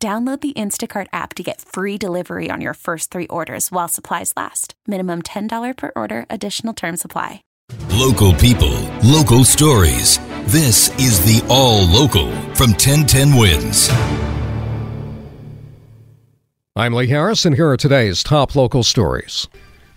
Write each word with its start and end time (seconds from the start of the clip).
Download 0.00 0.40
the 0.40 0.52
Instacart 0.52 1.08
app 1.12 1.34
to 1.34 1.42
get 1.42 1.60
free 1.60 1.98
delivery 1.98 2.50
on 2.52 2.60
your 2.60 2.74
first 2.74 3.10
three 3.10 3.26
orders 3.26 3.72
while 3.72 3.88
supplies 3.88 4.32
last. 4.36 4.74
Minimum 4.86 5.22
$10 5.22 5.76
per 5.76 5.90
order, 5.96 6.24
additional 6.30 6.72
term 6.72 6.96
supply. 6.96 7.42
Local 7.90 8.32
people, 8.34 8.78
local 9.02 9.42
stories. 9.42 10.20
This 10.46 10.88
is 11.00 11.18
the 11.24 11.44
All 11.50 11.84
Local 11.84 12.30
from 12.54 12.70
1010 12.70 13.34
Wins. 13.34 13.88
I'm 16.76 16.94
Lee 16.94 17.08
Harris, 17.08 17.44
and 17.44 17.56
here 17.56 17.68
are 17.68 17.76
today's 17.76 18.22
top 18.22 18.54
local 18.54 18.84
stories. 18.84 19.48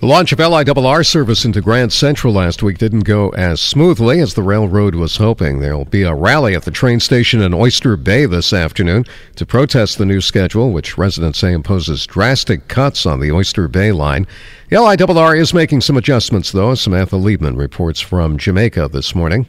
The 0.00 0.06
launch 0.06 0.32
of 0.32 0.38
LIRR 0.38 1.04
service 1.04 1.44
into 1.44 1.60
Grand 1.60 1.92
Central 1.92 2.32
last 2.32 2.62
week 2.62 2.78
didn't 2.78 3.00
go 3.00 3.28
as 3.34 3.60
smoothly 3.60 4.20
as 4.20 4.32
the 4.32 4.42
railroad 4.42 4.94
was 4.94 5.18
hoping. 5.18 5.60
There 5.60 5.76
will 5.76 5.84
be 5.84 6.04
a 6.04 6.14
rally 6.14 6.54
at 6.54 6.62
the 6.62 6.70
train 6.70 7.00
station 7.00 7.42
in 7.42 7.52
Oyster 7.52 7.98
Bay 7.98 8.24
this 8.24 8.54
afternoon 8.54 9.04
to 9.36 9.44
protest 9.44 9.98
the 9.98 10.06
new 10.06 10.22
schedule, 10.22 10.72
which 10.72 10.96
residents 10.96 11.40
say 11.40 11.52
imposes 11.52 12.06
drastic 12.06 12.66
cuts 12.66 13.04
on 13.04 13.20
the 13.20 13.30
Oyster 13.30 13.68
Bay 13.68 13.92
line. 13.92 14.26
The 14.70 14.76
LIRR 14.76 15.38
is 15.38 15.52
making 15.52 15.82
some 15.82 15.98
adjustments, 15.98 16.50
though. 16.50 16.74
Samantha 16.74 17.16
Liebman 17.16 17.58
reports 17.58 18.00
from 18.00 18.38
Jamaica 18.38 18.88
this 18.88 19.14
morning. 19.14 19.48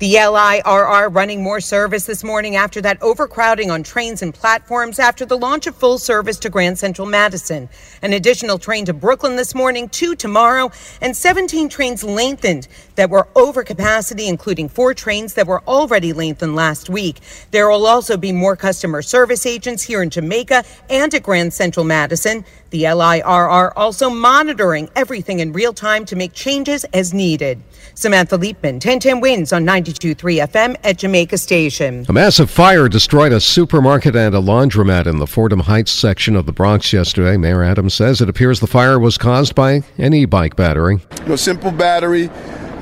The 0.00 0.14
LIRR 0.14 1.14
running 1.14 1.42
more 1.42 1.60
service 1.60 2.06
this 2.06 2.24
morning 2.24 2.56
after 2.56 2.80
that 2.80 3.02
overcrowding 3.02 3.70
on 3.70 3.82
trains 3.82 4.22
and 4.22 4.32
platforms 4.32 4.98
after 4.98 5.26
the 5.26 5.36
launch 5.36 5.66
of 5.66 5.76
full 5.76 5.98
service 5.98 6.38
to 6.38 6.48
Grand 6.48 6.78
Central 6.78 7.06
Madison. 7.06 7.68
An 8.00 8.14
additional 8.14 8.56
train 8.56 8.86
to 8.86 8.94
Brooklyn 8.94 9.36
this 9.36 9.54
morning, 9.54 9.90
two 9.90 10.14
tomorrow, 10.14 10.70
and 11.02 11.14
17 11.14 11.68
trains 11.68 12.02
lengthened 12.02 12.66
that 12.94 13.10
were 13.10 13.28
over 13.36 13.62
capacity, 13.62 14.26
including 14.26 14.70
four 14.70 14.94
trains 14.94 15.34
that 15.34 15.46
were 15.46 15.62
already 15.68 16.14
lengthened 16.14 16.56
last 16.56 16.88
week. 16.88 17.20
There 17.50 17.68
will 17.68 17.86
also 17.86 18.16
be 18.16 18.32
more 18.32 18.56
customer 18.56 19.02
service 19.02 19.44
agents 19.44 19.82
here 19.82 20.02
in 20.02 20.08
Jamaica 20.08 20.64
and 20.88 21.12
at 21.12 21.22
Grand 21.22 21.52
Central 21.52 21.84
Madison. 21.84 22.46
The 22.70 22.84
LIRR 22.84 23.72
also 23.76 24.08
monitoring 24.08 24.88
everything 24.96 25.40
in 25.40 25.52
real 25.52 25.74
time 25.74 26.06
to 26.06 26.16
make 26.16 26.32
changes 26.32 26.84
as 26.94 27.12
needed. 27.12 27.62
Samantha 27.94 28.38
Liebman, 28.38 28.74
1010 28.74 29.20
wins 29.20 29.52
on 29.52 29.64
92.3 29.90 30.46
FM 30.48 30.76
at 30.84 30.98
Jamaica 30.98 31.36
Station. 31.36 32.06
A 32.08 32.12
massive 32.12 32.50
fire 32.50 32.88
destroyed 32.88 33.32
a 33.32 33.40
supermarket 33.40 34.14
and 34.14 34.34
a 34.34 34.38
laundromat 34.38 35.06
in 35.06 35.18
the 35.18 35.26
Fordham 35.26 35.60
Heights 35.60 35.90
section 35.90 36.36
of 36.36 36.46
the 36.46 36.52
Bronx 36.52 36.92
yesterday. 36.92 37.36
Mayor 37.36 37.62
Adams 37.62 37.94
says 37.94 38.20
it 38.20 38.28
appears 38.28 38.60
the 38.60 38.66
fire 38.66 38.98
was 38.98 39.18
caused 39.18 39.54
by 39.54 39.82
an 39.98 40.14
e-bike 40.14 40.56
battery. 40.56 41.00
A 41.26 41.36
simple 41.36 41.70
battery. 41.72 42.30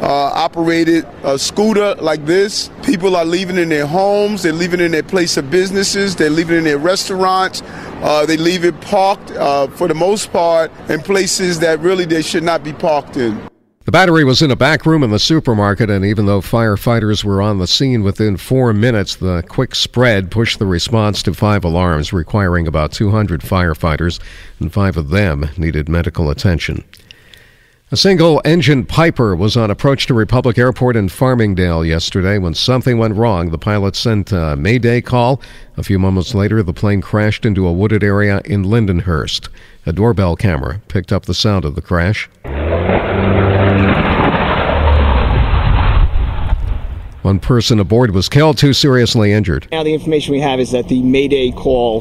Uh, 0.00 0.30
operated 0.32 1.04
a 1.24 1.36
scooter 1.36 1.96
like 1.96 2.24
this. 2.24 2.70
People 2.84 3.16
are 3.16 3.24
leaving 3.24 3.56
in 3.56 3.68
their 3.68 3.84
homes, 3.84 4.44
they're 4.44 4.52
leaving 4.52 4.78
in 4.78 4.92
their 4.92 5.02
place 5.02 5.36
of 5.36 5.50
businesses, 5.50 6.14
they're 6.14 6.30
leaving 6.30 6.56
in 6.56 6.62
their 6.62 6.78
restaurants, 6.78 7.62
uh, 8.02 8.24
they 8.24 8.36
leave 8.36 8.64
it 8.64 8.80
parked 8.80 9.32
uh, 9.32 9.66
for 9.66 9.88
the 9.88 9.94
most 9.94 10.32
part 10.32 10.70
in 10.88 11.00
places 11.00 11.58
that 11.58 11.80
really 11.80 12.04
they 12.04 12.22
should 12.22 12.44
not 12.44 12.62
be 12.62 12.72
parked 12.72 13.16
in. 13.16 13.48
The 13.88 13.92
battery 13.92 14.22
was 14.22 14.42
in 14.42 14.50
a 14.50 14.54
back 14.54 14.84
room 14.84 15.02
in 15.02 15.08
the 15.08 15.18
supermarket, 15.18 15.88
and 15.88 16.04
even 16.04 16.26
though 16.26 16.42
firefighters 16.42 17.24
were 17.24 17.40
on 17.40 17.56
the 17.56 17.66
scene 17.66 18.02
within 18.02 18.36
four 18.36 18.74
minutes, 18.74 19.16
the 19.16 19.42
quick 19.48 19.74
spread 19.74 20.30
pushed 20.30 20.58
the 20.58 20.66
response 20.66 21.22
to 21.22 21.32
five 21.32 21.64
alarms, 21.64 22.12
requiring 22.12 22.66
about 22.66 22.92
200 22.92 23.40
firefighters, 23.40 24.20
and 24.60 24.74
five 24.74 24.98
of 24.98 25.08
them 25.08 25.48
needed 25.56 25.88
medical 25.88 26.28
attention. 26.28 26.84
A 27.90 27.96
single 27.96 28.42
engine 28.44 28.84
Piper 28.84 29.34
was 29.34 29.56
on 29.56 29.70
approach 29.70 30.06
to 30.08 30.12
Republic 30.12 30.58
Airport 30.58 30.94
in 30.94 31.08
Farmingdale 31.08 31.82
yesterday 31.86 32.36
when 32.36 32.52
something 32.52 32.98
went 32.98 33.16
wrong. 33.16 33.48
The 33.48 33.56
pilot 33.56 33.96
sent 33.96 34.32
a 34.32 34.54
Mayday 34.54 35.00
call. 35.00 35.40
A 35.78 35.82
few 35.82 35.98
moments 35.98 36.34
later, 36.34 36.62
the 36.62 36.74
plane 36.74 37.00
crashed 37.00 37.46
into 37.46 37.66
a 37.66 37.72
wooded 37.72 38.04
area 38.04 38.42
in 38.44 38.64
Lindenhurst. 38.64 39.48
A 39.86 39.94
doorbell 39.94 40.36
camera 40.36 40.82
picked 40.88 41.10
up 41.10 41.24
the 41.24 41.32
sound 41.32 41.64
of 41.64 41.74
the 41.74 41.80
crash. 41.80 42.28
One 47.22 47.40
person 47.40 47.78
aboard 47.80 48.12
was 48.12 48.28
killed, 48.28 48.58
two 48.58 48.72
seriously 48.72 49.32
injured. 49.32 49.68
Now, 49.70 49.82
the 49.82 49.94
information 49.94 50.32
we 50.32 50.40
have 50.40 50.60
is 50.60 50.70
that 50.72 50.88
the 50.88 51.02
Mayday 51.02 51.50
call 51.50 52.00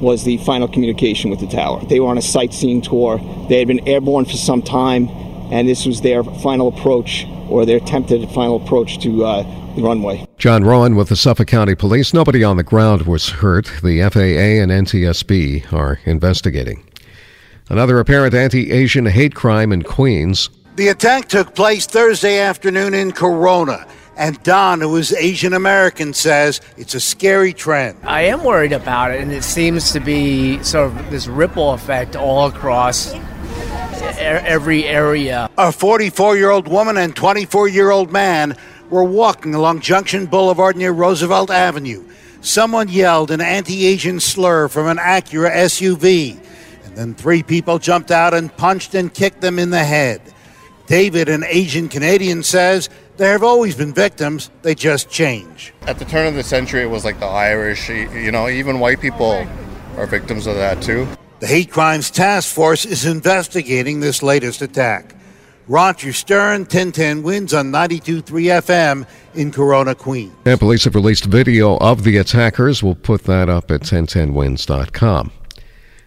was 0.00 0.24
the 0.24 0.36
final 0.38 0.68
communication 0.68 1.30
with 1.30 1.40
the 1.40 1.46
tower. 1.46 1.84
They 1.86 2.00
were 2.00 2.08
on 2.08 2.18
a 2.18 2.22
sightseeing 2.22 2.82
tour. 2.82 3.18
They 3.48 3.58
had 3.58 3.68
been 3.68 3.86
airborne 3.88 4.24
for 4.24 4.36
some 4.36 4.62
time 4.62 5.08
and 5.50 5.68
this 5.68 5.86
was 5.86 6.00
their 6.00 6.24
final 6.24 6.68
approach 6.68 7.26
or 7.48 7.64
their 7.64 7.76
attempted 7.76 8.28
final 8.30 8.56
approach 8.56 8.98
to 9.00 9.24
uh, 9.24 9.42
the 9.76 9.82
runway. 9.82 10.26
John 10.38 10.64
Rowan 10.64 10.96
with 10.96 11.08
the 11.08 11.16
Suffolk 11.16 11.46
County 11.46 11.74
Police. 11.74 12.12
Nobody 12.12 12.42
on 12.42 12.56
the 12.56 12.62
ground 12.62 13.02
was 13.02 13.28
hurt. 13.28 13.70
The 13.82 14.00
FAA 14.10 14.62
and 14.62 14.70
NTSB 14.70 15.72
are 15.72 16.00
investigating. 16.04 16.84
Another 17.68 17.98
apparent 17.98 18.34
anti 18.34 18.72
Asian 18.72 19.06
hate 19.06 19.34
crime 19.34 19.72
in 19.72 19.82
Queens. 19.82 20.50
The 20.76 20.88
attack 20.88 21.28
took 21.28 21.54
place 21.54 21.86
Thursday 21.86 22.38
afternoon 22.38 22.92
in 22.94 23.12
Corona. 23.12 23.86
And 24.16 24.42
Don, 24.42 24.80
who 24.80 24.96
is 24.96 25.12
Asian 25.12 25.52
American, 25.52 26.14
says 26.14 26.62
it's 26.78 26.94
a 26.94 27.00
scary 27.00 27.52
trend. 27.52 27.98
I 28.02 28.22
am 28.22 28.44
worried 28.44 28.72
about 28.72 29.10
it, 29.10 29.20
and 29.20 29.30
it 29.30 29.44
seems 29.44 29.92
to 29.92 30.00
be 30.00 30.62
sort 30.62 30.86
of 30.86 31.10
this 31.10 31.26
ripple 31.26 31.72
effect 31.72 32.16
all 32.16 32.46
across 32.46 33.14
every 34.18 34.84
area. 34.84 35.50
A 35.58 35.70
44 35.70 36.36
year 36.36 36.50
old 36.50 36.66
woman 36.66 36.96
and 36.96 37.14
24 37.14 37.68
year 37.68 37.90
old 37.90 38.10
man 38.10 38.56
were 38.88 39.04
walking 39.04 39.54
along 39.54 39.80
Junction 39.80 40.26
Boulevard 40.26 40.76
near 40.76 40.92
Roosevelt 40.92 41.50
Avenue. 41.50 42.02
Someone 42.40 42.88
yelled 42.88 43.30
an 43.30 43.42
anti 43.42 43.86
Asian 43.86 44.20
slur 44.20 44.68
from 44.68 44.86
an 44.86 44.96
Acura 44.96 45.50
SUV, 45.50 46.38
and 46.84 46.96
then 46.96 47.14
three 47.14 47.42
people 47.42 47.78
jumped 47.78 48.10
out 48.10 48.32
and 48.32 48.56
punched 48.56 48.94
and 48.94 49.12
kicked 49.12 49.42
them 49.42 49.58
in 49.58 49.70
the 49.70 49.84
head. 49.84 50.22
David, 50.86 51.28
an 51.28 51.44
Asian 51.44 51.88
Canadian, 51.88 52.44
says 52.44 52.88
there 53.16 53.32
have 53.32 53.42
always 53.42 53.74
been 53.74 53.92
victims, 53.92 54.50
they 54.62 54.74
just 54.74 55.10
change. 55.10 55.72
At 55.82 55.98
the 55.98 56.04
turn 56.04 56.26
of 56.26 56.34
the 56.34 56.42
century, 56.42 56.82
it 56.82 56.90
was 56.90 57.04
like 57.04 57.18
the 57.20 57.26
Irish, 57.26 57.88
you 57.88 58.30
know, 58.30 58.48
even 58.48 58.80
white 58.80 59.00
people 59.00 59.46
are 59.96 60.06
victims 60.06 60.46
of 60.46 60.56
that 60.56 60.82
too. 60.82 61.06
The 61.40 61.46
Hate 61.46 61.70
Crimes 61.70 62.10
Task 62.10 62.54
Force 62.54 62.84
is 62.84 63.04
investigating 63.04 64.00
this 64.00 64.22
latest 64.22 64.62
attack. 64.62 65.14
Roger 65.68 66.12
Stern, 66.12 66.60
1010 66.60 67.22
wins 67.22 67.52
on 67.52 67.72
92.3 67.72 68.22
FM 68.22 69.06
in 69.34 69.50
Corona, 69.50 69.94
Queens. 69.96 70.32
And 70.44 70.60
police 70.60 70.84
have 70.84 70.94
released 70.94 71.24
video 71.24 71.76
of 71.78 72.04
the 72.04 72.18
attackers. 72.18 72.82
We'll 72.84 72.94
put 72.94 73.24
that 73.24 73.48
up 73.48 73.70
at 73.70 73.80
1010wins.com. 73.80 75.32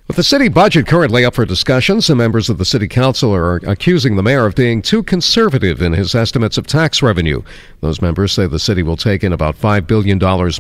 With 0.09 0.15
the 0.15 0.23
city 0.23 0.47
budget 0.47 0.87
currently 0.87 1.23
up 1.23 1.35
for 1.35 1.45
discussion, 1.45 2.01
some 2.01 2.17
members 2.17 2.49
of 2.49 2.57
the 2.57 2.65
city 2.65 2.87
council 2.87 3.31
are 3.31 3.57
accusing 3.57 4.15
the 4.15 4.23
mayor 4.23 4.47
of 4.47 4.55
being 4.55 4.81
too 4.81 5.03
conservative 5.03 5.83
in 5.83 5.93
his 5.93 6.15
estimates 6.15 6.57
of 6.57 6.65
tax 6.65 7.03
revenue. 7.03 7.43
Those 7.81 8.01
members 8.01 8.31
say 8.31 8.47
the 8.47 8.57
city 8.57 8.81
will 8.81 8.97
take 8.97 9.23
in 9.23 9.31
about 9.31 9.55
$5 9.55 9.85
billion 9.85 10.17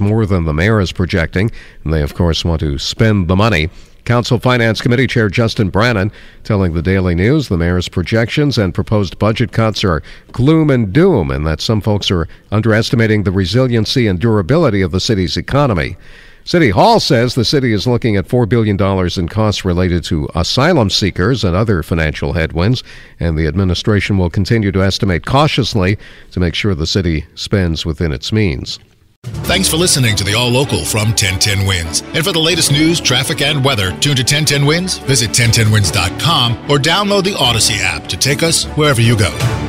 more 0.07 0.27
than 0.27 0.45
the 0.45 0.53
mayor 0.53 0.79
is 0.79 0.91
projecting, 0.91 1.49
and 1.83 1.91
they, 1.91 2.03
of 2.03 2.13
course, 2.13 2.45
want 2.45 2.59
to 2.59 2.77
spend 2.77 3.27
the 3.27 3.35
money. 3.35 3.71
Council 4.05 4.37
Finance 4.37 4.81
Committee 4.81 5.07
Chair 5.07 5.29
Justin 5.29 5.71
Brannan 5.71 6.11
telling 6.43 6.73
the 6.73 6.83
Daily 6.83 7.15
News 7.15 7.47
the 7.47 7.57
mayor's 7.57 7.89
projections 7.89 8.59
and 8.59 8.71
proposed 8.71 9.17
budget 9.17 9.51
cuts 9.51 9.83
are 9.83 10.03
gloom 10.31 10.69
and 10.69 10.93
doom, 10.93 11.31
and 11.31 11.47
that 11.47 11.59
some 11.59 11.81
folks 11.81 12.11
are 12.11 12.27
underestimating 12.51 13.23
the 13.23 13.31
resiliency 13.31 14.05
and 14.05 14.19
durability 14.19 14.83
of 14.83 14.91
the 14.91 14.99
city's 14.99 15.37
economy. 15.37 15.97
City 16.43 16.71
Hall 16.71 16.99
says 16.99 17.35
the 17.35 17.45
city 17.45 17.73
is 17.73 17.85
looking 17.85 18.15
at 18.15 18.27
$4 18.27 18.49
billion 18.49 18.77
in 19.19 19.27
costs 19.29 19.63
related 19.63 20.03
to 20.05 20.27
asylum 20.33 20.89
seekers 20.89 21.43
and 21.43 21.55
other 21.55 21.83
financial 21.83 22.33
headwinds, 22.33 22.83
and 23.19 23.37
the 23.37 23.47
administration 23.47 24.17
will 24.17 24.29
continue 24.29 24.71
to 24.71 24.81
estimate 24.81 25.25
cautiously 25.25 25.97
to 26.31 26.39
make 26.39 26.55
sure 26.55 26.73
the 26.73 26.87
city 26.87 27.25
spends 27.35 27.85
within 27.85 28.11
its 28.11 28.31
means. 28.31 28.79
Thanks 29.23 29.67
for 29.67 29.77
listening 29.77 30.15
to 30.15 30.23
the 30.23 30.33
All 30.33 30.49
Local 30.49 30.85
from 30.85 31.09
1010 31.09 31.67
Wins. 31.67 32.01
And 32.13 32.23
for 32.23 32.31
the 32.31 32.39
latest 32.39 32.71
news, 32.71 33.01
traffic, 33.01 33.41
and 33.41 33.63
weather, 33.63 33.91
tune 33.99 34.15
to 34.15 34.23
1010 34.23 34.65
Wins, 34.65 34.97
visit 34.99 35.31
1010wins.com, 35.31 36.71
or 36.71 36.77
download 36.77 37.25
the 37.25 37.33
Audacy 37.33 37.79
app 37.79 38.07
to 38.07 38.17
take 38.17 38.43
us 38.43 38.65
wherever 38.77 39.01
you 39.01 39.17
go. 39.17 39.68